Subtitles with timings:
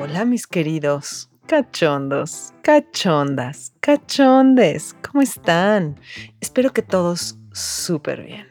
[0.00, 6.00] Hola mis queridos cachondos, cachondas, cachondes, ¿cómo están?
[6.40, 8.46] Espero que todos súper bien.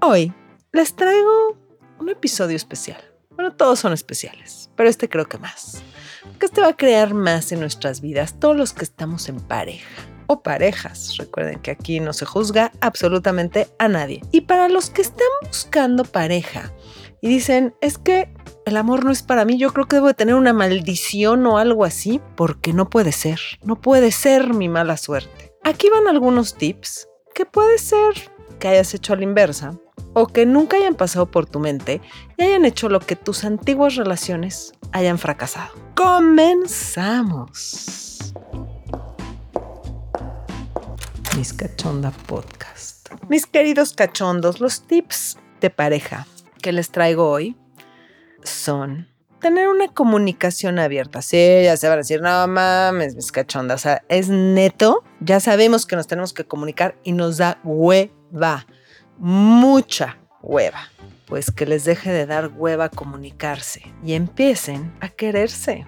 [0.00, 0.32] Hoy
[0.72, 1.58] les traigo
[1.98, 3.00] un episodio especial.
[3.30, 5.82] Bueno, todos son especiales, pero este creo que más.
[6.22, 10.02] Porque este va a crear más en nuestras vidas, todos los que estamos en pareja
[10.26, 11.16] o parejas.
[11.16, 14.22] Recuerden que aquí no se juzga absolutamente a nadie.
[14.32, 16.72] Y para los que están buscando pareja
[17.22, 18.34] y dicen, es que
[18.66, 21.56] el amor no es para mí, yo creo que debo de tener una maldición o
[21.56, 25.54] algo así, porque no puede ser, no puede ser mi mala suerte.
[25.62, 28.12] Aquí van algunos tips que puede ser
[28.58, 29.78] que hayas hecho a la inversa
[30.14, 32.00] o que nunca hayan pasado por tu mente
[32.36, 35.72] y hayan hecho lo que tus antiguas relaciones hayan fracasado.
[35.94, 37.38] Comenzamos.
[41.36, 43.10] Mis Cachonda Podcast.
[43.28, 46.26] Mis queridos cachondos, los tips de pareja
[46.62, 47.56] que les traigo hoy
[48.42, 49.12] son
[49.42, 51.20] tener una comunicación abierta.
[51.20, 53.80] Sí, ya se van a decir, no mames, mis cachondas.
[53.80, 55.04] O sea, es neto.
[55.20, 58.66] Ya sabemos que nos tenemos que comunicar y nos da hueva.
[59.18, 60.88] Mucha hueva.
[61.26, 65.86] Pues que les deje de dar hueva comunicarse y empiecen a quererse,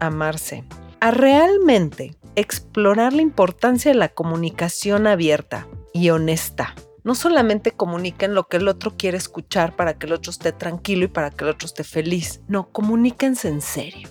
[0.00, 0.64] amarse,
[1.00, 6.74] a realmente explorar la importancia de la comunicación abierta y honesta
[7.06, 11.04] no solamente comuniquen lo que el otro quiere escuchar para que el otro esté tranquilo
[11.04, 12.40] y para que el otro esté feliz.
[12.48, 14.08] No, comuníquense en serio.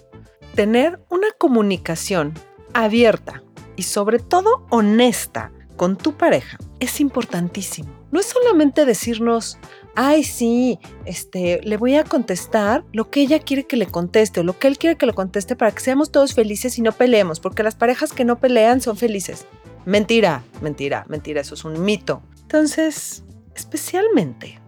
[0.56, 2.34] Tener una comunicación
[2.74, 3.44] abierta
[3.76, 7.94] y sobre todo honesta con tu pareja es importantísimo.
[8.12, 9.58] No es solamente decirnos,
[9.96, 14.44] ay, sí, este, le voy a contestar lo que ella quiere que le conteste o
[14.44, 17.42] lo que él quiere que le conteste para que seamos todos felices y no peleemos,
[17.42, 19.46] porque las parejas que no pelean son felices.
[19.84, 22.22] Mentira, mentira, mentira, eso es un mito.
[22.46, 23.24] Entonces,
[23.56, 24.62] especialmente,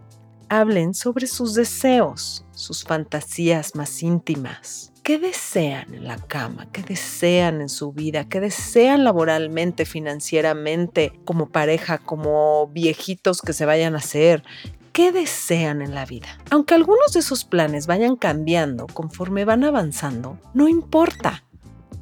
[0.49, 4.91] hablen sobre sus deseos, sus fantasías más íntimas.
[5.03, 6.71] ¿Qué desean en la cama?
[6.71, 8.27] ¿Qué desean en su vida?
[8.27, 14.43] ¿Qué desean laboralmente, financieramente, como pareja, como viejitos que se vayan a hacer?
[14.91, 16.39] ¿Qué desean en la vida?
[16.49, 21.43] Aunque algunos de esos planes vayan cambiando conforme van avanzando, no importa.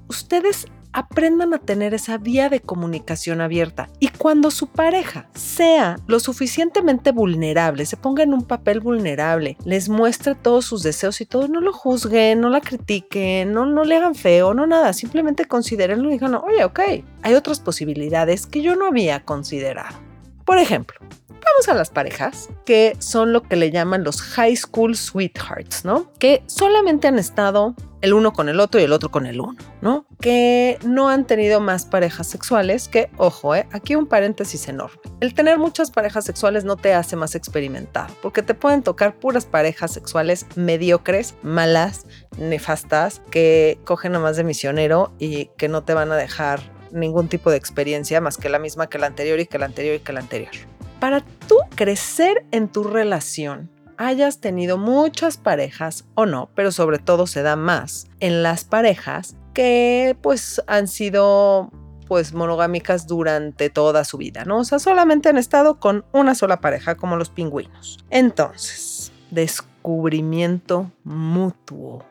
[0.07, 6.21] Ustedes aprendan a tener esa vía de comunicación abierta y cuando su pareja sea lo
[6.21, 11.49] suficientemente vulnerable, se ponga en un papel vulnerable, les muestre todos sus deseos y todo,
[11.49, 16.07] no lo juzguen, no la critiquen, no, no le hagan feo, no nada, simplemente considérenlo
[16.07, 16.79] y digan, oye, ok,
[17.23, 19.97] hay otras posibilidades que yo no había considerado.
[20.45, 24.95] Por ejemplo, vamos a las parejas que son lo que le llaman los high school
[24.95, 26.09] sweethearts, ¿no?
[26.19, 29.57] Que solamente han estado el uno con el otro y el otro con el uno,
[29.81, 30.05] ¿no?
[30.21, 33.67] Que no han tenido más parejas sexuales, que, ojo, ¿eh?
[33.71, 35.01] aquí un paréntesis enorme.
[35.21, 39.45] El tener muchas parejas sexuales no te hace más experimentado, porque te pueden tocar puras
[39.45, 42.05] parejas sexuales mediocres, malas,
[42.37, 46.61] nefastas, que cogen nomás de misionero y que no te van a dejar
[46.91, 49.95] ningún tipo de experiencia más que la misma que la anterior y que la anterior
[49.95, 50.53] y que la anterior.
[50.99, 57.27] Para tú crecer en tu relación, hayas tenido muchas parejas o no, pero sobre todo
[57.27, 61.71] se da más en las parejas que pues han sido
[62.07, 64.59] pues monogámicas durante toda su vida, ¿no?
[64.59, 67.97] O sea, solamente han estado con una sola pareja como los pingüinos.
[68.09, 72.05] Entonces, descubrimiento mutuo.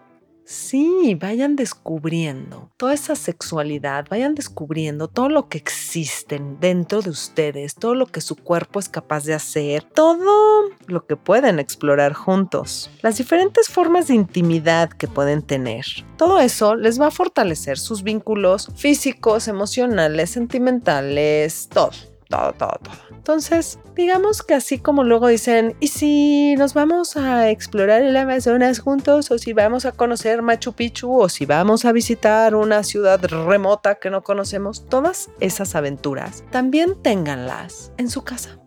[0.46, 7.74] Sí, vayan descubriendo toda esa sexualidad, vayan descubriendo todo lo que existen dentro de ustedes,
[7.74, 12.90] todo lo que su cuerpo es capaz de hacer, todo lo que pueden explorar juntos,
[13.00, 15.86] las diferentes formas de intimidad que pueden tener.
[16.18, 21.90] Todo eso les va a fortalecer sus vínculos físicos, emocionales, sentimentales, todo
[22.28, 22.94] todo, todo, todo.
[23.10, 28.80] Entonces, digamos que así como luego dicen, ¿y si nos vamos a explorar el Amazonas
[28.80, 29.30] juntos?
[29.30, 31.12] ¿O si vamos a conocer Machu Picchu?
[31.20, 34.86] ¿O si vamos a visitar una ciudad remota que no conocemos?
[34.88, 38.58] Todas esas aventuras también ténganlas en su casa,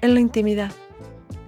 [0.00, 0.72] en la intimidad,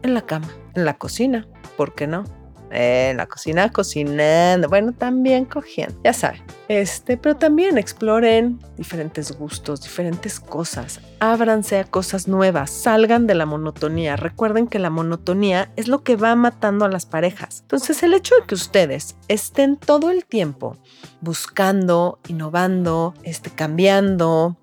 [0.03, 1.47] en la cama, en la cocina,
[1.77, 2.25] ¿por qué no?
[2.71, 6.43] En la cocina cocinando, bueno, también cogiendo, ya saben.
[6.69, 11.01] Este, pero también exploren diferentes gustos, diferentes cosas.
[11.21, 14.17] Ábranse a cosas nuevas, salgan de la monotonía.
[14.17, 17.61] Recuerden que la monotonía es lo que va matando a las parejas.
[17.63, 20.77] Entonces, el hecho de que ustedes estén todo el tiempo
[21.21, 24.57] buscando, innovando, este, cambiando,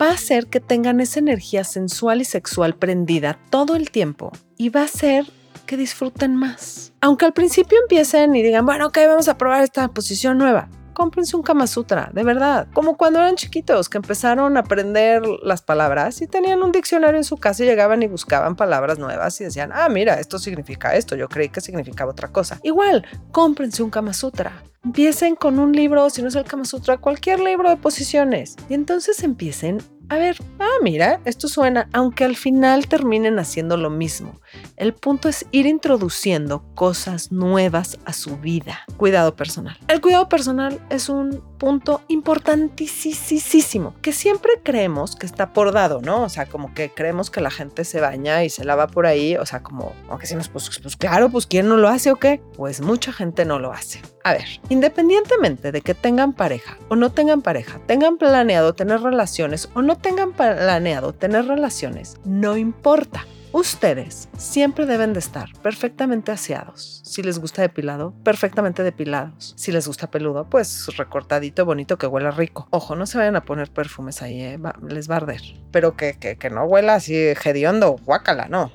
[0.00, 4.68] va a hacer que tengan esa energía sensual y sexual prendida todo el tiempo y
[4.68, 5.26] va a ser
[5.68, 6.92] que disfruten más.
[7.00, 10.68] Aunque al principio empiecen y digan, bueno, ok, vamos a probar esta posición nueva.
[10.94, 12.66] cómprense un Kama Sutra, de verdad.
[12.74, 17.22] Como cuando eran chiquitos, que empezaron a aprender las palabras y tenían un diccionario en
[17.22, 21.14] su casa y llegaban y buscaban palabras nuevas y decían, ah, mira, esto significa esto,
[21.14, 22.58] yo creí que significaba otra cosa.
[22.64, 24.64] Igual, cómprense un Kama Sutra.
[24.84, 28.56] Empiecen con un libro, si no es el Kama Sutra, cualquier libro de posiciones.
[28.68, 29.78] Y entonces empiecen
[30.10, 34.40] a ver, ah, mira, esto suena, aunque al final terminen haciendo lo mismo.
[34.76, 38.80] El punto es ir introduciendo cosas nuevas a su vida.
[38.96, 39.76] Cuidado personal.
[39.86, 46.22] El cuidado personal es un punto importantísimo que siempre creemos que está por dado, ¿no?
[46.22, 49.36] O sea, como que creemos que la gente se baña y se lava por ahí,
[49.36, 52.40] o sea, como, aunque decimos, pues, pues claro, pues ¿quién no lo hace o qué?
[52.56, 54.00] Pues mucha gente no lo hace.
[54.24, 59.68] A ver, independientemente de que tengan pareja o no tengan pareja, tengan planeado tener relaciones
[59.74, 63.26] o no tengan planeado tener relaciones, no importa.
[63.52, 67.00] Ustedes siempre deben de estar perfectamente aseados.
[67.04, 69.54] Si les gusta depilado, perfectamente depilados.
[69.56, 72.68] Si les gusta peludo, pues recortadito, bonito, que huela rico.
[72.70, 74.58] Ojo, no se vayan a poner perfumes ahí, ¿eh?
[74.86, 75.40] les va a arder.
[75.70, 78.70] Pero que, que, que no huela así hediondo, guácala, no.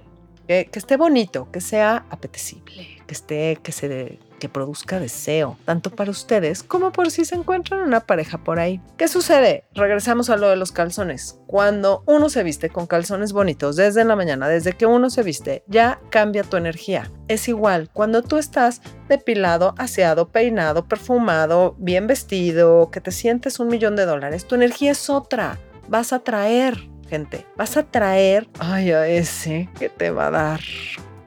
[0.48, 5.90] Que, que esté bonito, que sea apetecible, que esté, que se que produzca deseo, tanto
[5.90, 8.82] para ustedes como por si se encuentran una pareja por ahí.
[8.98, 9.64] ¿Qué sucede?
[9.74, 11.40] Regresamos a lo de los calzones.
[11.48, 15.64] Cuando uno se viste con calzones bonitos desde la mañana, desde que uno se viste,
[15.68, 17.10] ya cambia tu energía.
[17.30, 23.70] Es igual, cuando tú estás depilado, aseado, peinado, perfumado, bien vestido, que te sientes un
[23.70, 25.58] millón de dólares, tu energía es otra.
[25.88, 27.46] Vas a traer gente.
[27.56, 30.60] Vas a traer, ay, a ese que te va a dar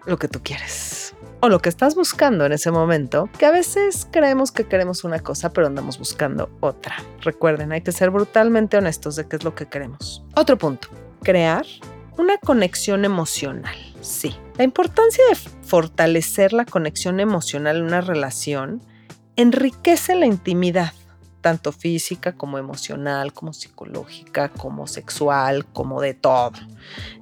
[0.05, 1.06] lo que tú quieres
[1.41, 5.21] o lo que estás buscando en ese momento, que a veces creemos que queremos una
[5.21, 6.97] cosa, pero andamos buscando otra.
[7.21, 10.25] Recuerden, hay que ser brutalmente honestos de qué es lo que queremos.
[10.35, 10.89] Otro punto,
[11.23, 11.67] crear
[12.19, 13.77] una conexión emocional.
[14.01, 18.81] Sí, la importancia de fortalecer la conexión emocional en una relación
[19.37, 20.93] enriquece la intimidad
[21.47, 26.55] tanto física como emocional, como psicológica, como sexual, como de todo.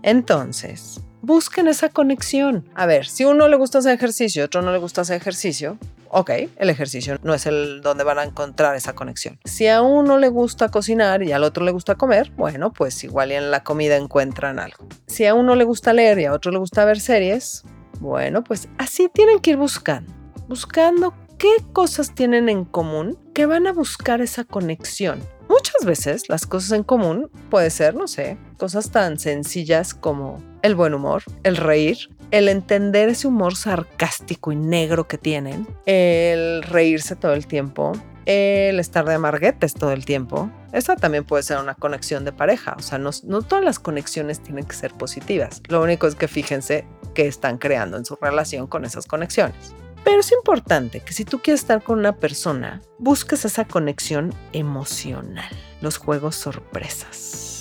[0.02, 2.68] Entonces, busquen esa conexión.
[2.74, 5.78] A ver, si uno le gusta hacer ejercicio, otro no le gusta hacer ejercicio,
[6.08, 9.38] ok, el ejercicio no es el donde van a encontrar esa conexión.
[9.44, 13.32] Si a uno le gusta cocinar y al otro le gusta comer, bueno, pues igual
[13.32, 14.86] en la comida encuentran algo.
[15.06, 17.64] Si a uno le gusta leer y a otro le gusta ver series,
[18.00, 20.12] bueno, pues así tienen que ir buscando,
[20.48, 25.20] buscando qué cosas tienen en común que van a buscar esa conexión.
[25.48, 30.74] Muchas veces las cosas en común puede ser, no sé, cosas tan sencillas como el
[30.74, 37.16] buen humor, el reír, el entender ese humor sarcástico y negro que tienen, el reírse
[37.16, 37.92] todo el tiempo,
[38.26, 40.50] el estar de amarguetes todo el tiempo.
[40.72, 42.74] Esa también puede ser una conexión de pareja.
[42.78, 43.12] O sea, no,
[43.42, 45.62] todas las conexiones tienen que ser positivas.
[45.68, 49.74] Lo único es que fíjense qué están creando en su relación con esas conexiones.
[50.04, 55.50] Pero es importante que si tú quieres estar con una persona, busques esa conexión emocional,
[55.80, 57.53] los juegos sorpresas.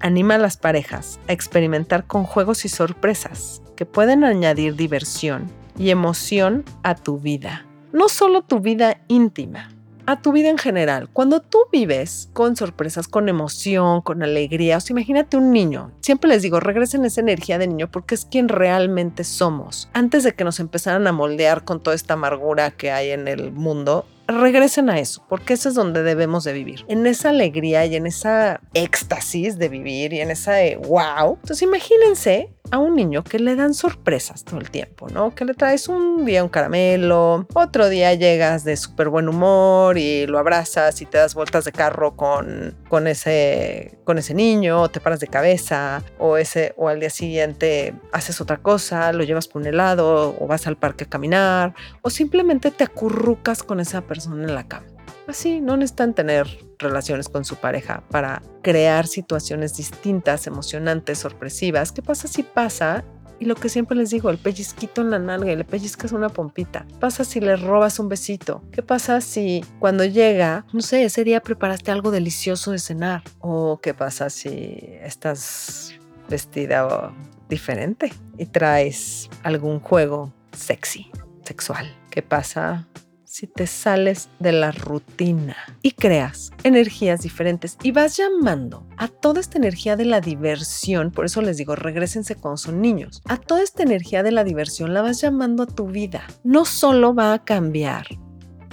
[0.00, 5.90] Anima a las parejas a experimentar con juegos y sorpresas que pueden añadir diversión y
[5.90, 9.70] emoción a tu vida, no solo tu vida íntima,
[10.06, 11.08] a tu vida en general.
[11.12, 15.92] Cuando tú vives con sorpresas, con emoción, con alegría, o sea, imagínate un niño.
[16.00, 19.88] Siempre les digo, regresen esa energía de niño porque es quien realmente somos.
[19.92, 23.52] Antes de que nos empezaran a moldear con toda esta amargura que hay en el
[23.52, 27.96] mundo, regresen a eso, porque eso es donde debemos de vivir, en esa alegría y
[27.96, 31.38] en esa éxtasis de vivir y en esa de wow.
[31.40, 35.34] Entonces imagínense a un niño que le dan sorpresas todo el tiempo, ¿no?
[35.34, 40.26] Que le traes un día un caramelo, otro día llegas de súper buen humor y
[40.26, 45.00] lo abrazas y te das vueltas de carro con, con, ese, con ese niño, te
[45.00, 49.62] paras de cabeza, o, ese, o al día siguiente haces otra cosa, lo llevas por
[49.62, 54.19] un helado, o vas al parque a caminar, o simplemente te acurrucas con esa persona
[54.26, 54.86] en la cama.
[55.26, 56.48] Así, no necesitan tener
[56.78, 61.92] relaciones con su pareja para crear situaciones distintas, emocionantes, sorpresivas.
[61.92, 63.04] ¿Qué pasa si pasa?
[63.38, 66.28] Y lo que siempre les digo, el pellizquito en la nalga y le pellizcas una
[66.28, 66.84] pompita.
[66.86, 68.62] ¿Qué pasa si le robas un besito?
[68.70, 73.22] ¿Qué pasa si cuando llega, no sé, ese día preparaste algo delicioso de cenar?
[73.38, 75.94] ¿O qué pasa si estás
[76.28, 77.14] vestida
[77.48, 81.10] diferente y traes algún juego sexy,
[81.42, 81.96] sexual?
[82.10, 82.88] ¿Qué pasa
[83.30, 89.38] si te sales de la rutina y creas energías diferentes y vas llamando a toda
[89.38, 93.62] esta energía de la diversión, por eso les digo, regresense cuando son niños, a toda
[93.62, 96.24] esta energía de la diversión la vas llamando a tu vida.
[96.42, 98.08] No solo va a cambiar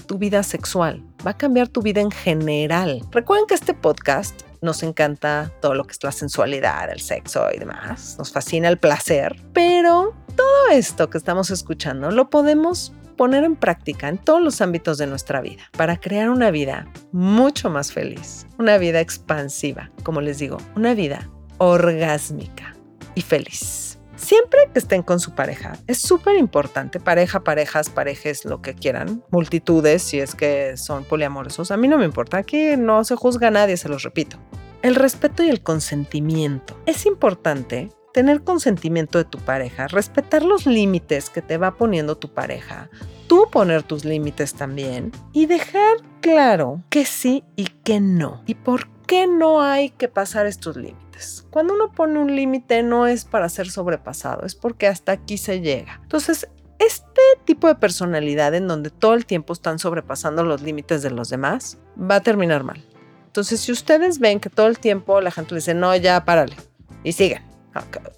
[0.08, 3.04] tu vida sexual, va a cambiar tu vida en general.
[3.12, 7.60] Recuerden que este podcast nos encanta todo lo que es la sensualidad, el sexo y
[7.60, 8.16] demás.
[8.18, 14.08] Nos fascina el placer, pero todo esto que estamos escuchando lo podemos poner en práctica
[14.08, 18.78] en todos los ámbitos de nuestra vida para crear una vida mucho más feliz, una
[18.78, 22.76] vida expansiva, como les digo, una vida orgásmica
[23.16, 24.00] y feliz.
[24.16, 29.24] Siempre que estén con su pareja, es súper importante, pareja, parejas, parejes, lo que quieran,
[29.30, 33.50] multitudes, si es que son poliamorosos, a mí no me importa, aquí no se juzga
[33.50, 34.38] a nadie, se los repito.
[34.82, 36.80] El respeto y el consentimiento.
[36.86, 42.34] Es importante tener consentimiento de tu pareja, respetar los límites que te va poniendo tu
[42.34, 42.90] pareja,
[43.28, 48.42] tú poner tus límites también y dejar claro que sí y que no.
[48.48, 51.46] ¿Y por qué no hay que pasar estos límites?
[51.52, 55.62] Cuando uno pone un límite no es para ser sobrepasado, es porque hasta aquí se
[55.62, 56.00] llega.
[56.02, 61.12] Entonces, este tipo de personalidad en donde todo el tiempo están sobrepasando los límites de
[61.12, 62.84] los demás va a terminar mal.
[63.28, 66.56] Entonces, si ustedes ven que todo el tiempo la gente le dice, no, ya párale,
[67.04, 67.47] y siguen,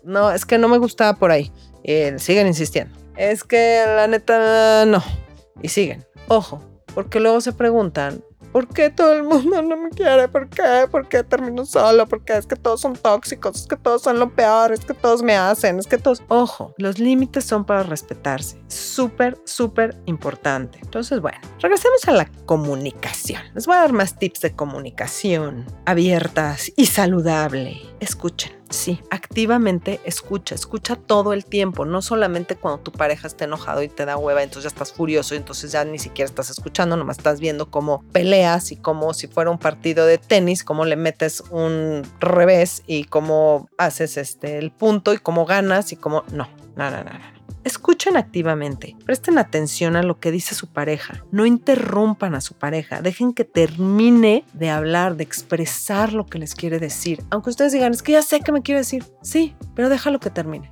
[0.03, 1.51] no, es que no me gustaba por ahí.
[1.83, 2.97] Y siguen insistiendo.
[3.15, 5.03] Es que la neta no.
[5.61, 6.05] Y siguen.
[6.27, 6.61] Ojo,
[6.93, 10.27] porque luego se preguntan, ¿Por qué todo el mundo no me quiere?
[10.27, 10.87] ¿Por qué?
[10.89, 12.07] ¿Por qué termino solo?
[12.07, 13.61] ¿Por qué es que todos son tóxicos?
[13.61, 16.23] Es que todos son lo peor, es que todos me hacen, es que todos...
[16.29, 18.59] Ojo, los límites son para respetarse.
[18.67, 20.79] Súper, súper importante.
[20.81, 23.41] Entonces, bueno, regresemos a la comunicación.
[23.53, 27.79] Les voy a dar más tips de comunicación abiertas y saludable.
[27.99, 33.81] Escuchen Sí, activamente escucha, escucha todo el tiempo, no solamente cuando tu pareja está enojado
[33.81, 36.95] y te da hueva, entonces ya estás furioso y entonces ya ni siquiera estás escuchando,
[36.95, 40.97] nomás estás viendo cómo peleas y cómo si fuera un partido de tenis, cómo le
[40.97, 46.47] metes un revés y cómo haces este el punto y cómo ganas y cómo no,
[46.75, 47.38] no, no, no.
[47.65, 53.01] Escuchen activamente, presten atención a lo que dice su pareja, no interrumpan a su pareja,
[53.01, 57.21] dejen que termine de hablar, de expresar lo que les quiere decir.
[57.29, 60.29] Aunque ustedes digan, es que ya sé qué me quiere decir, sí, pero déjalo que
[60.29, 60.71] termine.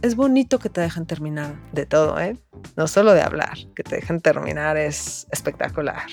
[0.00, 2.38] Es bonito que te dejen terminar de todo, ¿eh?
[2.76, 6.06] No solo de hablar, que te dejen terminar es espectacular.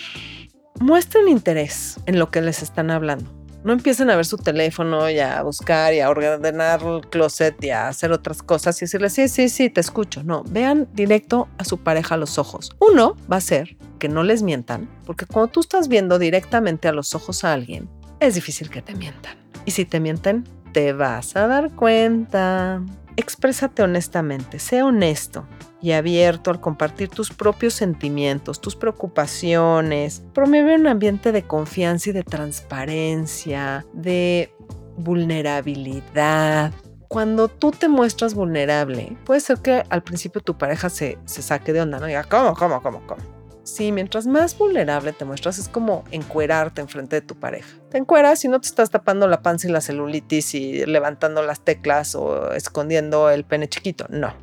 [0.80, 5.20] Muestren interés en lo que les están hablando no empiecen a ver su teléfono y
[5.20, 9.28] a buscar y a ordenar el closet y a hacer otras cosas y decirle, sí,
[9.28, 10.24] sí, sí, te escucho.
[10.24, 12.70] No, vean directo a su pareja a los ojos.
[12.80, 16.92] Uno va a ser que no les mientan, porque cuando tú estás viendo directamente a
[16.92, 19.36] los ojos a alguien, es difícil que te mientan.
[19.66, 22.84] Y si te mienten, te vas a dar cuenta.
[23.18, 25.48] Exprésate honestamente, sé honesto
[25.82, 30.24] y abierto al compartir tus propios sentimientos, tus preocupaciones.
[30.34, 34.54] Promueve un ambiente de confianza y de transparencia, de
[34.98, 36.74] vulnerabilidad.
[37.08, 41.72] Cuando tú te muestras vulnerable, puede ser que al principio tu pareja se, se saque
[41.72, 42.08] de onda, ¿no?
[42.08, 43.35] Diga, ¿cómo, cómo, cómo, cómo?
[43.66, 47.68] Sí, mientras más vulnerable te muestras, es como encuerarte enfrente de tu pareja.
[47.90, 51.62] Te encueras y no te estás tapando la panza y la celulitis y levantando las
[51.62, 54.06] teclas o escondiendo el pene chiquito.
[54.10, 54.36] No.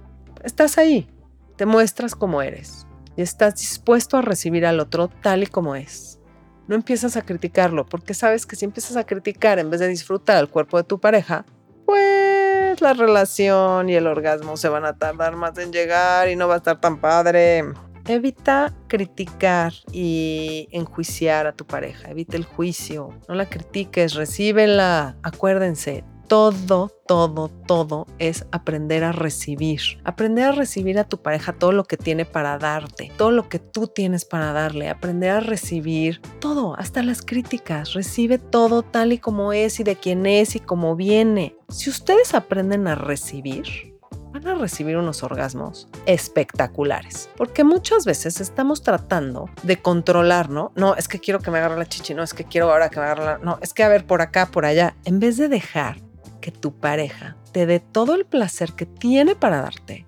[0.43, 1.09] Estás ahí.
[1.55, 2.88] Te muestras como eres.
[3.17, 6.19] Y estás dispuesto a recibir al otro tal y como es.
[6.67, 10.38] No empiezas a criticarlo, porque sabes que si empiezas a criticar en vez de disfrutar
[10.38, 11.47] el cuerpo de tu pareja,
[11.87, 16.49] pues la relación y el orgasmo se van a tardar más en llegar y no
[16.49, 17.62] va a estar tan padre.
[18.06, 22.11] Evita criticar y enjuiciar a tu pareja.
[22.11, 23.11] Evita el juicio.
[23.28, 25.16] No la critiques, recíbela.
[25.23, 29.80] Acuérdense, todo, todo, todo es aprender a recibir.
[30.02, 33.59] Aprender a recibir a tu pareja todo lo que tiene para darte, todo lo que
[33.59, 34.88] tú tienes para darle.
[34.88, 37.92] Aprender a recibir todo, hasta las críticas.
[37.92, 41.54] Recibe todo tal y como es y de quién es y cómo viene.
[41.68, 43.92] Si ustedes aprenden a recibir,
[44.33, 47.31] van a recibir unos orgasmos espectaculares.
[47.37, 50.73] Porque muchas veces estamos tratando de controlar, ¿no?
[50.75, 53.00] No, es que quiero que me agarre la chichi, no, es que quiero ahora que
[53.00, 53.38] me agarre la...
[53.38, 54.97] No, es que a ver por acá, por allá.
[55.04, 55.97] En vez de dejar
[56.40, 60.07] que tu pareja te dé todo el placer que tiene para darte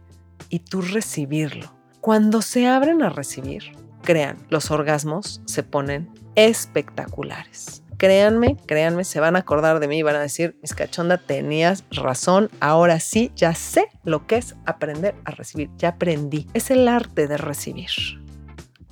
[0.48, 1.74] y tú recibirlo.
[2.00, 9.36] Cuando se abren a recibir, crean, los orgasmos se ponen espectaculares créanme, créanme, se van
[9.36, 13.54] a acordar de mí y van a decir, mis cachonda, tenías razón, ahora sí, ya
[13.54, 16.46] sé lo que es aprender a recibir, ya aprendí.
[16.54, 17.90] Es el arte de recibir.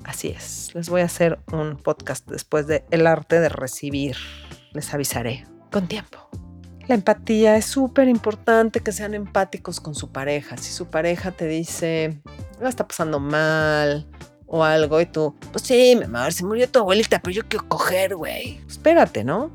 [0.04, 4.16] Así es, les voy a hacer un podcast después de El arte de recibir.
[4.73, 6.28] Les avisaré con tiempo.
[6.88, 10.56] La empatía es súper importante que sean empáticos con su pareja.
[10.56, 12.21] Si su pareja te dice,
[12.61, 14.09] la está pasando mal,
[14.52, 17.66] o algo y tú, pues sí, mi amor, se murió tu abuelita, pero yo quiero
[17.68, 18.61] coger, güey.
[18.68, 19.50] Espérate, ¿no?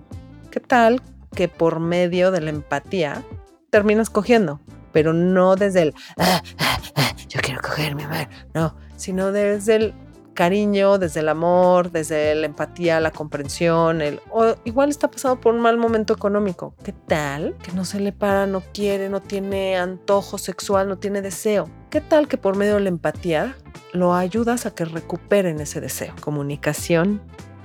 [0.49, 1.03] ¿Qué tal
[1.35, 3.23] que por medio de la empatía
[3.69, 4.59] terminas cogiendo?
[4.91, 9.75] Pero no desde el, ah, ah, ah, yo quiero coger, mi amor, no, sino desde
[9.75, 9.93] el
[10.37, 15.55] cariño, desde el amor, desde la empatía, la comprensión, el, o igual está pasando por
[15.55, 16.75] un mal momento económico.
[16.83, 17.55] ¿Qué tal?
[17.63, 21.67] Que no se le para, no quiere, no tiene antojo sexual, no tiene deseo.
[21.89, 23.55] ¿Qué tal que por medio de la empatía
[23.93, 26.13] lo ayudas a que recuperen ese deseo.
[26.21, 27.19] Comunicación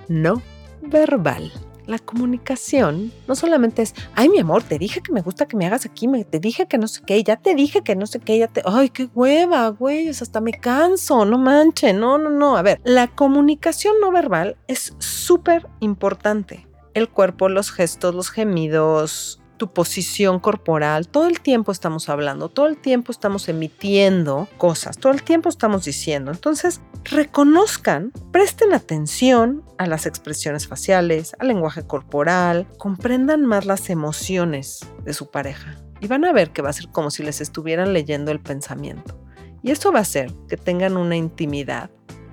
[0.08, 0.40] no
[0.80, 1.52] verbal.
[1.86, 5.66] La comunicación no solamente es, ay mi amor, te dije que me gusta que me
[5.66, 8.38] hagas aquí, te dije que no sé qué, ya te dije que no sé qué,
[8.38, 12.56] ya te, ay qué hueva, güey, hasta me canso, no manche, no, no, no.
[12.56, 16.66] A ver, la comunicación no verbal es súper importante.
[16.94, 22.66] El cuerpo, los gestos, los gemidos, tu posición corporal, todo el tiempo estamos hablando, todo
[22.66, 26.32] el tiempo estamos emitiendo cosas, todo el tiempo estamos diciendo.
[26.32, 34.80] Entonces, reconozcan, presten atención a las expresiones faciales, al lenguaje corporal, comprendan más las emociones
[35.04, 37.92] de su pareja y van a ver que va a ser como si les estuvieran
[37.92, 39.16] leyendo el pensamiento.
[39.62, 41.88] Y eso va a hacer que tengan una intimidad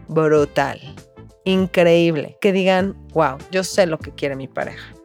[0.08, 0.80] brutal,
[1.46, 4.96] increíble, que digan, wow, yo sé lo que quiere mi pareja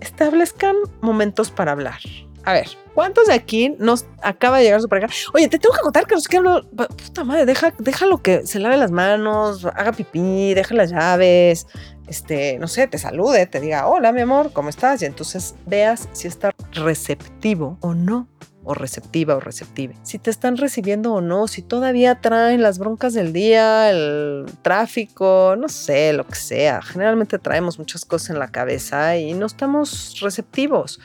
[0.00, 2.00] establezcan momentos para hablar.
[2.44, 5.12] A ver, ¿cuántos de aquí nos acaba de llegar su pareja?
[5.34, 8.58] Oye, te tengo que contar que no sé qué Puta madre, deja, déjalo que se
[8.58, 11.66] lave las manos, haga pipí, deja las llaves,
[12.06, 15.02] este, no sé, te salude, te diga, hola, mi amor, ¿cómo estás?
[15.02, 18.26] Y entonces veas si está receptivo o no
[18.64, 19.94] o receptiva o receptive.
[20.02, 25.54] Si te están recibiendo o no, si todavía traen las broncas del día, el tráfico,
[25.58, 26.82] no sé, lo que sea.
[26.82, 31.00] Generalmente traemos muchas cosas en la cabeza y no estamos receptivos.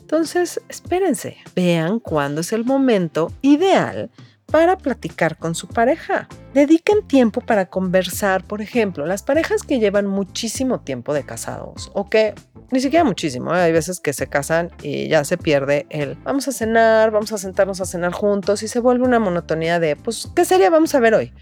[0.00, 4.10] Entonces, espérense, vean cuándo es el momento ideal
[4.50, 6.28] para platicar con su pareja.
[6.52, 12.10] Dediquen tiempo para conversar, por ejemplo, las parejas que llevan muchísimo tiempo de casados o
[12.10, 12.34] que
[12.72, 13.60] ni siquiera muchísimo, ¿eh?
[13.60, 17.38] hay veces que se casan y ya se pierde el vamos a cenar, vamos a
[17.38, 21.00] sentarnos a cenar juntos y se vuelve una monotonía de pues ¿qué sería vamos a
[21.00, 21.32] ver hoy?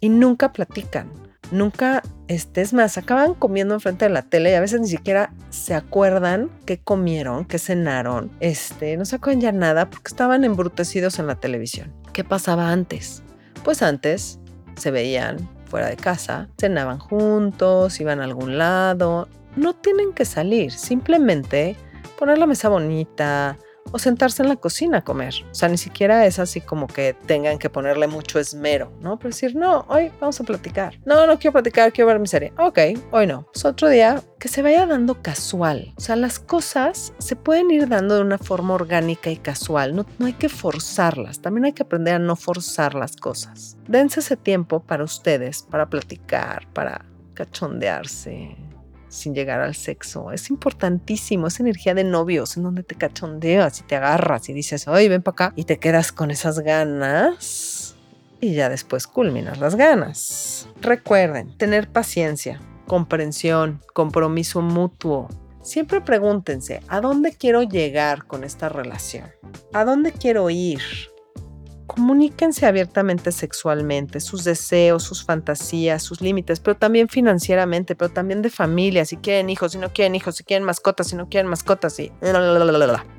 [0.00, 1.10] Y nunca platican.
[1.52, 5.74] Nunca, estés más, acaban comiendo enfrente de la tele y a veces ni siquiera se
[5.74, 11.28] acuerdan qué comieron, qué cenaron, este, no se acuerdan ya nada porque estaban embrutecidos en
[11.28, 11.94] la televisión.
[12.12, 13.22] ¿Qué pasaba antes?
[13.62, 14.40] Pues antes
[14.76, 19.28] se veían fuera de casa, cenaban juntos, iban a algún lado.
[19.56, 21.76] No tienen que salir, simplemente
[22.18, 23.58] poner la mesa bonita,
[23.92, 25.34] o sentarse en la cocina a comer.
[25.50, 29.18] O sea, ni siquiera es así como que tengan que ponerle mucho esmero, ¿no?
[29.18, 30.98] Pero decir, no, hoy vamos a platicar.
[31.04, 32.52] No, no quiero platicar, quiero ver mi serie.
[32.58, 32.78] Ok,
[33.10, 33.48] hoy no.
[33.54, 35.92] Es otro día que se vaya dando casual.
[35.96, 39.94] O sea, las cosas se pueden ir dando de una forma orgánica y casual.
[39.94, 41.40] No, no hay que forzarlas.
[41.40, 43.76] También hay que aprender a no forzar las cosas.
[43.88, 48.56] Dense ese tiempo para ustedes, para platicar, para cachondearse,
[49.16, 50.32] sin llegar al sexo.
[50.32, 54.86] Es importantísimo, esa energía de novios en donde te cachondeas y te agarras y dices,
[54.88, 57.96] oye, ven para acá y te quedas con esas ganas
[58.40, 60.68] y ya después culminas las ganas.
[60.80, 65.28] Recuerden, tener paciencia, comprensión, compromiso mutuo.
[65.62, 69.30] Siempre pregúntense, ¿a dónde quiero llegar con esta relación?
[69.72, 70.80] ¿A dónde quiero ir?
[71.86, 78.50] Comuníquense abiertamente sexualmente, sus deseos, sus fantasías, sus límites, pero también financieramente, pero también de
[78.50, 81.98] familia, si quieren hijos, si no quieren hijos, si quieren mascotas, si no quieren mascotas,
[82.00, 82.12] y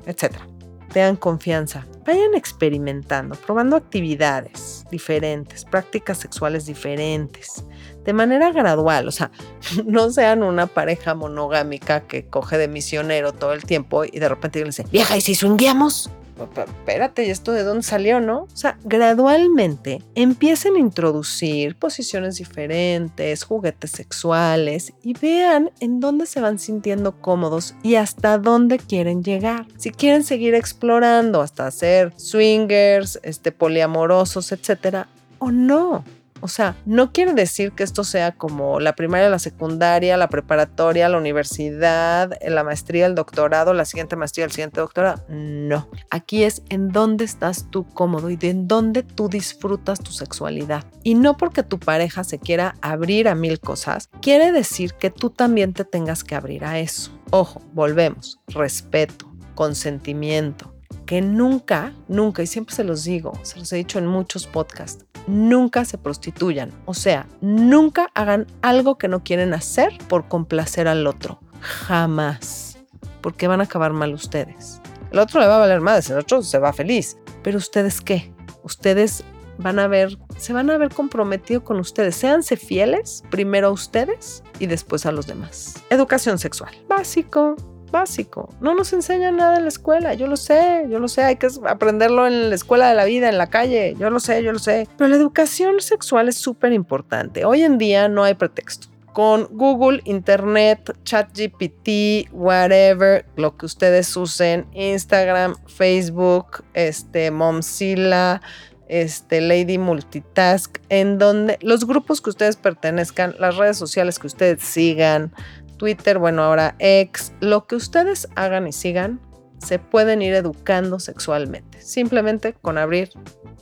[0.06, 0.46] etcétera.
[0.92, 7.64] Tengan confianza, vayan experimentando, probando actividades diferentes, prácticas sexuales diferentes,
[8.04, 9.30] de manera gradual, o sea,
[9.84, 14.64] no sean una pareja monogámica que coge de misionero todo el tiempo y de repente
[14.64, 16.10] dice, vieja, ¿y si swingueamos?
[16.44, 18.42] Espérate, ¿y esto de dónde salió, no?
[18.42, 26.40] O sea, gradualmente empiecen a introducir posiciones diferentes, juguetes sexuales y vean en dónde se
[26.40, 29.66] van sintiendo cómodos y hasta dónde quieren llegar.
[29.76, 36.04] Si quieren seguir explorando hasta hacer swingers, este, poliamorosos, etcétera, o no.
[36.40, 41.08] O sea, no quiere decir que esto sea como la primaria, la secundaria, la preparatoria,
[41.08, 45.24] la universidad, la maestría, el doctorado, la siguiente maestría, el siguiente doctorado.
[45.28, 45.88] No.
[46.10, 50.84] Aquí es en dónde estás tú cómodo y en dónde tú disfrutas tu sexualidad.
[51.02, 55.30] Y no porque tu pareja se quiera abrir a mil cosas, quiere decir que tú
[55.30, 57.10] también te tengas que abrir a eso.
[57.30, 58.40] Ojo, volvemos.
[58.48, 64.06] Respeto, consentimiento que nunca, nunca, y siempre se los digo, se los he dicho en
[64.06, 66.72] muchos podcasts, nunca se prostituyan.
[66.86, 71.40] O sea, nunca hagan algo que no quieren hacer por complacer al otro.
[71.60, 72.78] Jamás.
[73.20, 74.80] Porque van a acabar mal ustedes.
[75.12, 77.16] El otro le va a valer más, el otro se va feliz.
[77.42, 78.32] Pero ustedes qué?
[78.62, 79.24] Ustedes
[79.58, 82.16] van a ver, se van a ver comprometido con ustedes.
[82.16, 85.82] Séanse fieles, primero a ustedes y después a los demás.
[85.90, 86.74] Educación sexual.
[86.88, 87.56] Básico,
[87.90, 88.54] básico.
[88.60, 91.48] No nos enseñan nada en la escuela, yo lo sé, yo lo sé, hay que
[91.66, 94.58] aprenderlo en la escuela de la vida, en la calle, yo lo sé, yo lo
[94.58, 94.88] sé.
[94.96, 97.44] Pero la educación sexual es súper importante.
[97.44, 98.88] Hoy en día no hay pretexto.
[99.12, 108.40] Con Google, Internet, ChatGPT, whatever, lo que ustedes usen, Instagram, Facebook, este, Momzilla,
[108.88, 114.62] este, Lady Multitask, en donde los grupos que ustedes pertenezcan, las redes sociales que ustedes
[114.62, 115.32] sigan,
[115.78, 119.20] Twitter, bueno, ahora X, lo que ustedes hagan y sigan,
[119.58, 123.10] se pueden ir educando sexualmente, simplemente con abrir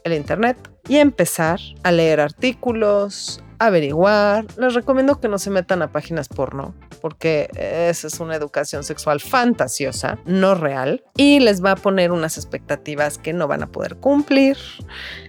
[0.04, 0.56] el Internet
[0.88, 4.46] y empezar a leer artículos, averiguar.
[4.58, 9.20] Les recomiendo que no se metan a páginas porno porque esa es una educación sexual
[9.20, 13.96] fantasiosa, no real, y les va a poner unas expectativas que no van a poder
[13.96, 14.56] cumplir.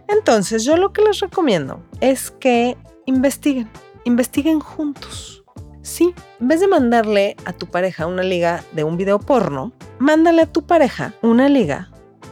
[0.08, 3.70] Entonces yo lo que les recomiendo es que investiguen,
[4.06, 5.44] investiguen juntos.
[5.88, 10.42] Sí, en vez de mandarle a tu pareja una liga de un video porno, mándale
[10.42, 11.90] a tu pareja una liga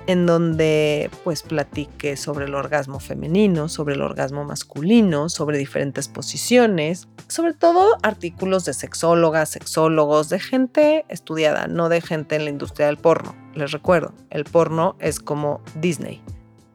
[0.08, 7.08] en donde pues platique sobre el orgasmo femenino, sobre el orgasmo masculino, sobre diferentes posiciones,
[7.28, 12.88] sobre todo artículos de sexólogas, sexólogos, de gente estudiada, no de gente en la industria
[12.88, 13.38] del porno.
[13.56, 16.22] Les recuerdo, el porno es como Disney.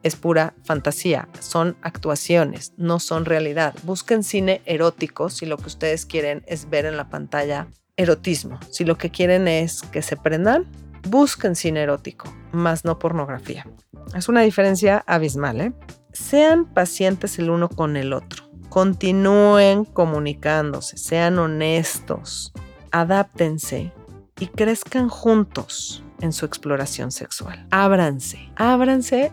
[0.02, 3.74] Es pura fantasía, son actuaciones, no son realidad.
[3.82, 8.58] Busquen cine erótico si lo que ustedes quieren es ver en la pantalla erotismo.
[8.70, 10.66] Si lo que quieren es que se prendan,
[11.08, 13.66] busquen cine erótico, más no pornografía.
[14.14, 15.72] Es una diferencia abismal, ¿eh?
[16.12, 18.50] Sean pacientes el uno con el otro.
[18.68, 22.52] Continúen comunicándose, sean honestos,
[22.90, 23.92] adáptense
[24.38, 27.66] y crezcan juntos en su exploración sexual.
[27.70, 29.32] Ábranse, ábranse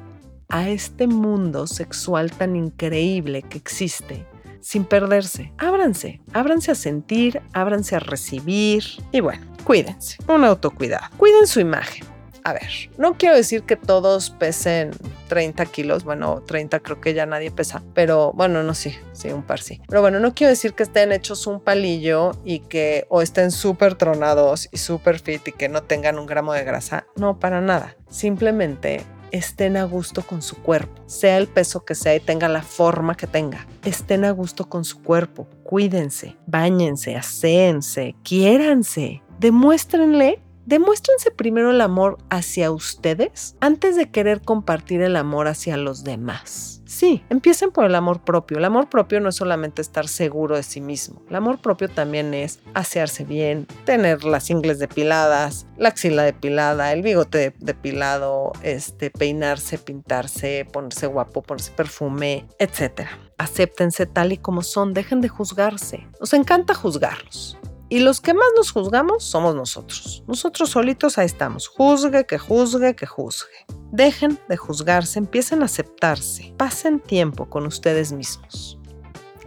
[0.50, 4.26] a este mundo sexual tan increíble que existe
[4.68, 5.54] sin perderse.
[5.58, 8.84] Ábranse, ábranse a sentir, ábranse a recibir
[9.14, 11.06] y bueno, cuídense, un autocuidado.
[11.16, 12.06] Cuiden su imagen.
[12.44, 14.92] A ver, no quiero decir que todos pesen
[15.28, 19.44] 30 kilos, bueno, 30 creo que ya nadie pesa, pero bueno, no sé, sí, un
[19.44, 19.82] par sí.
[19.88, 23.96] Pero bueno, no quiero decir que estén hechos un palillo y que o estén súper
[23.96, 27.98] tronados y súper fit y que no tengan un gramo de grasa, no, para nada.
[28.10, 32.62] Simplemente estén a gusto con su cuerpo, sea el peso que sea y tenga la
[32.62, 33.66] forma que tenga.
[33.84, 42.18] Estén a gusto con su cuerpo, cuídense, bañense, aséense, quiéranse, demuéstrenle demuéstrense primero el amor
[42.30, 46.78] hacia ustedes antes de querer compartir el amor hacia los demás.
[46.86, 48.58] Sí, empiecen por el amor propio.
[48.58, 51.22] El amor propio no es solamente estar seguro de sí mismo.
[51.30, 57.02] El amor propio también es asearse bien, tener las ingles depiladas, la axila depilada, el
[57.02, 63.08] bigote depilado, este, peinarse, pintarse, ponerse guapo, ponerse perfume, etc.
[63.38, 66.08] Acéptense tal y como son, dejen de juzgarse.
[66.20, 67.58] Nos encanta juzgarlos.
[67.90, 70.24] Y los que más nos juzgamos somos nosotros.
[70.28, 71.70] Nosotros solitos ahí estamos.
[71.70, 73.66] Juzgue, que juzgue, que juzgue.
[73.92, 76.54] Dejen de juzgarse, empiecen a aceptarse.
[76.58, 78.78] Pasen tiempo con ustedes mismos.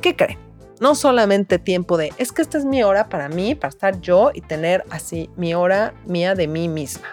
[0.00, 0.38] ¿Qué creen?
[0.80, 4.30] No solamente tiempo de, es que esta es mi hora para mí, para estar yo
[4.32, 7.08] y tener así mi hora mía de mí misma.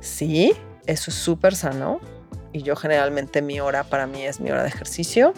[0.00, 0.54] Sí,
[0.86, 2.00] eso es súper sano.
[2.52, 5.34] Y yo generalmente mi hora para mí es mi hora de ejercicio.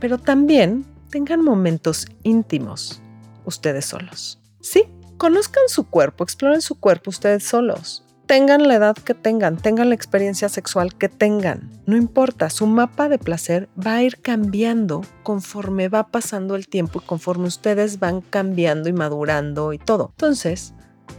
[0.00, 3.00] Pero también tengan momentos íntimos
[3.44, 4.40] ustedes solos.
[4.66, 4.84] Sí,
[5.16, 8.04] conozcan su cuerpo, exploren su cuerpo ustedes solos.
[8.26, 11.70] Tengan la edad que tengan, tengan la experiencia sexual que tengan.
[11.86, 17.00] No importa, su mapa de placer va a ir cambiando conforme va pasando el tiempo
[17.00, 20.08] y conforme ustedes van cambiando y madurando y todo.
[20.16, 20.74] Entonces,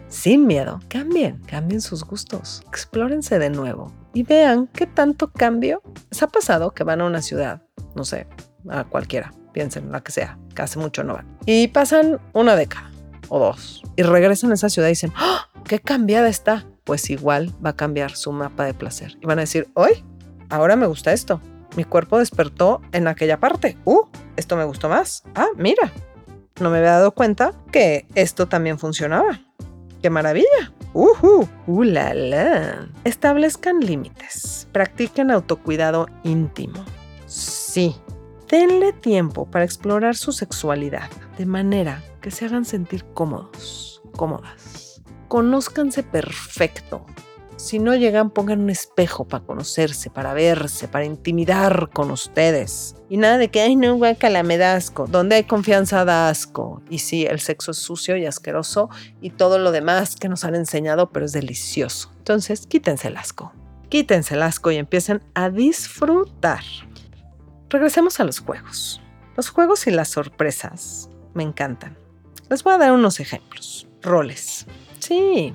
[0.10, 5.82] sin miedo, cambien, cambien sus gustos, explórense de nuevo y vean qué tanto cambio
[6.12, 7.62] les ha pasado que van a una ciudad,
[7.96, 8.28] no sé,
[8.68, 11.38] a cualquiera, piensen, la que sea, que hace mucho no van.
[11.46, 12.92] Y pasan una década
[13.30, 13.84] o dos.
[13.96, 15.50] Y regresan a esa ciudad y dicen, ¡Ah!
[15.64, 16.66] ¡qué cambiada está!
[16.84, 19.18] Pues igual va a cambiar su mapa de placer.
[19.22, 20.06] Y van a decir, hoy,
[20.50, 21.42] ahora me gusta esto.
[21.76, 23.78] Mi cuerpo despertó en aquella parte.
[23.86, 24.04] ¡Uh!
[24.36, 25.24] Esto me gustó más.
[25.36, 25.92] Ah, mira.
[26.60, 29.42] No me había dado cuenta que esto también funcionaba.
[30.02, 30.74] ¡Qué maravilla!
[30.94, 31.46] ¡Uh!
[31.68, 32.88] ¡Uh, la, la!
[33.04, 34.68] Establezcan límites.
[34.72, 36.84] Practiquen autocuidado íntimo.
[37.26, 37.96] Sí.
[38.50, 45.02] Denle tiempo para explorar su sexualidad de manera que se hagan sentir cómodos, cómodas.
[45.30, 47.06] Conózcanse perfecto.
[47.56, 52.98] Si no llegan, pongan un espejo para conocerse, para verse, para intimidar con ustedes.
[53.08, 55.08] Y nada de que, ay, no, guacala, me da asco.
[55.08, 56.82] Donde hay confianza da asco.
[56.90, 58.90] Y sí, el sexo es sucio y asqueroso
[59.22, 62.12] y todo lo demás que nos han enseñado, pero es delicioso.
[62.18, 63.54] Entonces, quítense el asco.
[63.88, 66.66] Quítense el asco y empiecen a disfrutar.
[67.70, 69.02] Regresemos a los juegos.
[69.38, 72.07] Los juegos y las sorpresas me encantan.
[72.50, 73.88] Les voy a dar unos ejemplos.
[74.02, 74.66] Roles.
[75.00, 75.54] Sí,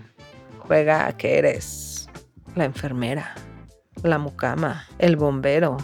[0.59, 2.09] juega a que eres
[2.55, 3.35] la enfermera,
[4.03, 5.79] la mucama, el bombero,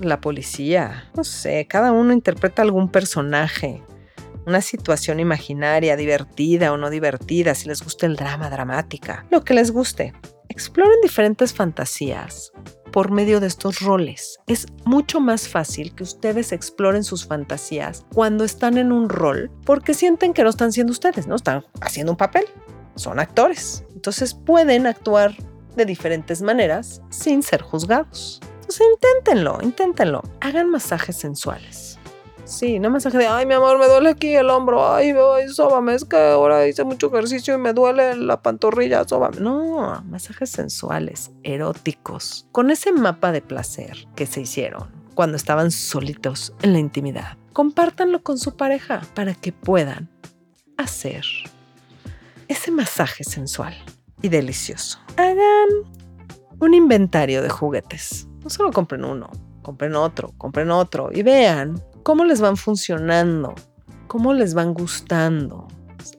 [0.00, 1.10] la policía.
[1.16, 3.82] No sé, cada uno interpreta algún personaje,
[4.46, 9.54] una situación imaginaria, divertida o no divertida, si les gusta el drama, dramática, lo que
[9.54, 10.12] les guste.
[10.48, 12.52] Exploren diferentes fantasías
[12.92, 14.38] por medio de estos roles.
[14.46, 19.94] Es mucho más fácil que ustedes exploren sus fantasías cuando están en un rol porque
[19.94, 22.44] sienten que no están siendo ustedes, no están haciendo un papel,
[22.94, 23.84] son actores.
[23.94, 25.36] Entonces pueden actuar
[25.76, 28.40] de diferentes maneras sin ser juzgados.
[28.60, 30.22] Entonces inténtenlo, inténtenlo.
[30.40, 31.95] Hagan masajes sensuales
[32.46, 35.94] Sí, no masaje de, ay, mi amor, me duele aquí el hombro, ay, ay, sóbame,
[35.94, 39.38] es que ahora hice mucho ejercicio y me duele la pantorrilla, sóbame.
[39.40, 46.54] No, masajes sensuales, eróticos, con ese mapa de placer que se hicieron cuando estaban solitos
[46.62, 47.36] en la intimidad.
[47.52, 50.08] Compártanlo con su pareja para que puedan
[50.76, 51.24] hacer
[52.46, 53.74] ese masaje sensual
[54.22, 55.00] y delicioso.
[55.16, 55.68] Hagan
[56.60, 58.28] un inventario de juguetes.
[58.44, 59.30] No solo compren uno,
[59.62, 63.56] compren otro, compren otro y vean cómo les van funcionando,
[64.06, 65.66] cómo les van gustando.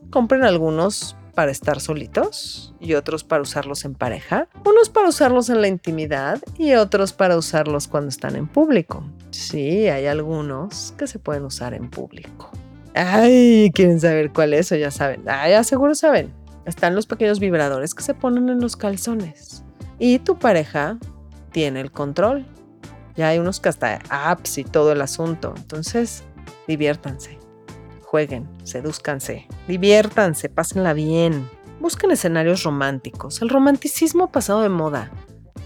[0.10, 5.62] Compren algunos para estar solitos y otros para usarlos en pareja, unos para usarlos en
[5.62, 9.10] la intimidad y otros para usarlos cuando están en público.
[9.32, 12.52] Sí, hay algunos que se pueden usar en público.
[12.94, 15.24] Ay, quieren saber cuál es o ya saben.
[15.26, 16.34] Ah, ya seguro saben.
[16.66, 19.64] Están los pequeños vibradores que se ponen en los calzones.
[20.00, 20.98] Y tu pareja
[21.54, 22.46] tiene el control.
[23.18, 25.54] Ya hay unos que hasta apps y todo el asunto.
[25.58, 26.24] Entonces,
[26.68, 27.40] diviértanse,
[28.04, 31.50] jueguen, sedúzcanse, diviértanse, pásenla bien.
[31.80, 33.42] Busquen escenarios románticos.
[33.42, 35.12] El romanticismo ha pasado de moda,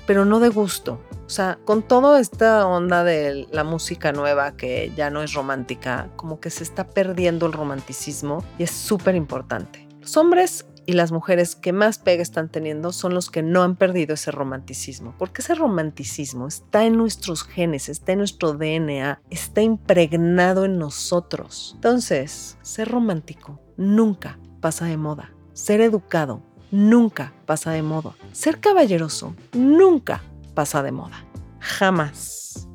[0.08, 1.00] pero no de gusto.
[1.26, 6.10] O sea, con toda esta onda de la música nueva que ya no es romántica,
[6.18, 9.88] como que se está perdiendo el romanticismo y es súper importante.
[10.02, 13.76] Los hombres y las mujeres que más pega están teniendo son los que no han
[13.76, 19.62] perdido ese romanticismo, porque ese romanticismo está en nuestros genes, está en nuestro DNA, está
[19.62, 21.74] impregnado en nosotros.
[21.76, 25.34] Entonces, ser romántico nunca pasa de moda.
[25.54, 26.42] Ser educado
[26.72, 28.16] nunca pasa de moda.
[28.32, 30.24] Ser caballeroso nunca
[30.56, 31.26] pasa de moda.
[31.60, 32.68] Jamás.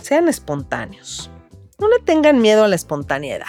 [0.00, 1.30] Sean espontáneos.
[1.78, 3.46] No le tengan miedo a la espontaneidad,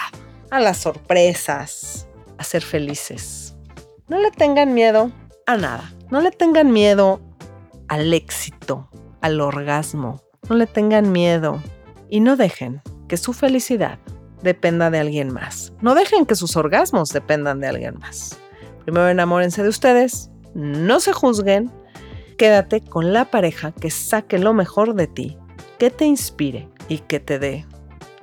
[0.50, 2.06] a las sorpresas,
[2.38, 3.43] a ser felices
[4.08, 5.10] no le tengan miedo
[5.46, 5.92] a nada.
[6.10, 7.20] No le tengan miedo
[7.88, 8.88] al éxito,
[9.20, 10.20] al orgasmo.
[10.48, 11.62] No le tengan miedo
[12.10, 13.98] y no dejen que su felicidad
[14.42, 15.72] dependa de alguien más.
[15.80, 18.38] No dejen que sus orgasmos dependan de alguien más.
[18.84, 21.72] Primero enamórense de ustedes, no se juzguen,
[22.36, 25.38] quédate con la pareja que saque lo mejor de ti,
[25.78, 27.66] que te inspire y que te dé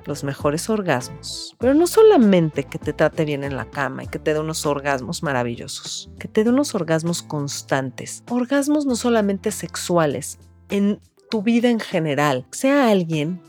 [0.06, 1.56] los mejores orgasmos.
[1.58, 4.66] Pero no solamente que te trate bien en la cama y que te dé unos
[4.66, 8.24] orgasmos maravillosos, que te dé unos orgasmos constantes.
[8.30, 10.38] Orgasmos no solamente sexuales,
[10.68, 12.46] en tu vida en general.
[12.50, 13.40] Sea alguien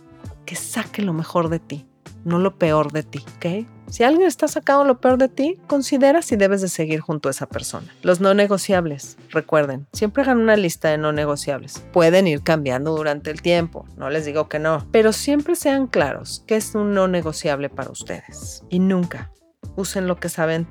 [0.45, 1.85] que saque lo mejor de ti,
[2.23, 3.67] no lo peor de ti, ¿ok?
[3.89, 7.31] Si alguien está sacando lo peor de ti, considera si debes de seguir junto a
[7.31, 7.93] esa persona.
[8.01, 11.83] Los no negociables, recuerden, siempre hagan una lista de no negociables.
[11.91, 16.43] Pueden ir cambiando durante el tiempo, no les digo que no, pero siempre sean claros
[16.47, 18.63] qué es un no negociable para ustedes.
[18.69, 19.31] Y nunca
[19.75, 20.67] usen lo que saben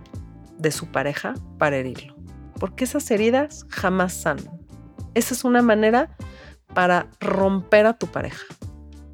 [0.59, 2.17] de su pareja para herirlo,
[2.59, 4.61] porque esas heridas jamás sanan.
[5.15, 6.17] Esa es una manera
[6.75, 8.47] para romper a tu pareja,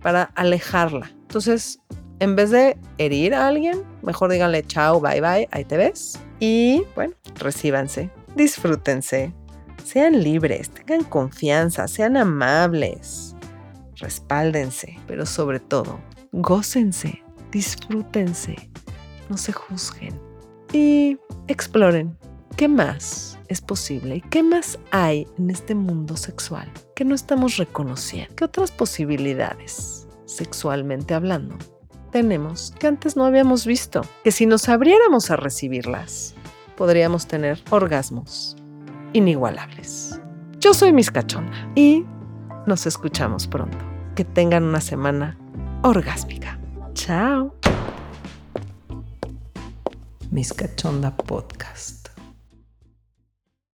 [0.01, 1.11] para alejarla.
[1.22, 1.81] Entonces,
[2.21, 6.19] en vez de herir a alguien, mejor díganle chao, bye bye, ahí te ves.
[6.41, 9.33] Y bueno, recíbanse, disfrútense,
[9.85, 13.35] sean libres, tengan confianza, sean amables,
[13.97, 15.99] respáldense, pero sobre todo,
[16.33, 18.71] gócense, disfrútense,
[19.29, 20.21] no se juzguen
[20.73, 22.17] y exploren
[22.57, 27.57] qué más es posible y qué más hay en este mundo sexual que no estamos
[27.57, 31.57] reconociendo, qué otras posibilidades, sexualmente hablando,
[32.11, 36.35] tenemos que antes no habíamos visto, que si nos abriéramos a recibirlas,
[36.77, 38.57] podríamos tener orgasmos
[39.12, 40.21] inigualables.
[40.61, 42.05] Yo soy Miss Cachonda y
[42.66, 43.79] nos escuchamos pronto.
[44.14, 45.38] Que tengan una semana
[45.83, 46.59] orgásmica.
[46.94, 47.55] Chao.
[50.31, 51.98] Miss Cachonda Podcast.